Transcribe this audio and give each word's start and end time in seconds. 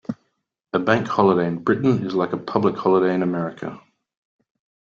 A 0.73 0.79
Bank 0.79 1.05
Holiday 1.07 1.47
in 1.47 1.59
Britain 1.63 2.03
is 2.03 2.15
like 2.15 2.33
a 2.33 2.37
public 2.37 2.75
holiday 2.75 3.13
in 3.13 3.21
America 3.21 3.79